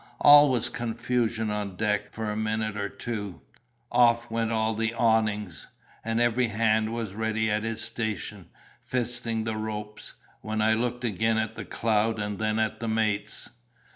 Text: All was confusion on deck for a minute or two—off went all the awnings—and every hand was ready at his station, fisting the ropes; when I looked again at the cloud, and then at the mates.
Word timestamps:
All 0.19 0.49
was 0.49 0.67
confusion 0.67 1.51
on 1.51 1.75
deck 1.75 2.11
for 2.11 2.31
a 2.31 2.35
minute 2.35 2.75
or 2.75 2.89
two—off 2.89 4.31
went 4.31 4.51
all 4.51 4.73
the 4.73 4.95
awnings—and 4.95 6.19
every 6.19 6.47
hand 6.47 6.91
was 6.91 7.13
ready 7.13 7.51
at 7.51 7.61
his 7.61 7.83
station, 7.83 8.49
fisting 8.83 9.45
the 9.45 9.55
ropes; 9.57 10.13
when 10.41 10.59
I 10.59 10.73
looked 10.73 11.03
again 11.03 11.37
at 11.37 11.53
the 11.53 11.65
cloud, 11.65 12.17
and 12.19 12.39
then 12.39 12.57
at 12.57 12.79
the 12.79 12.87
mates. 12.87 13.51